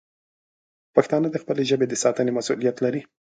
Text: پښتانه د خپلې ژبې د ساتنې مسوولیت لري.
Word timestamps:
پښتانه 0.95 1.27
د 1.31 1.35
خپلې 1.43 1.63
ژبې 1.69 1.85
د 1.89 1.93
ساتنې 2.03 2.31
مسوولیت 2.37 2.77
لري. 2.85 3.01